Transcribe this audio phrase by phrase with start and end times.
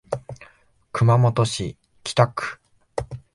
[0.93, 2.59] 熊本市北区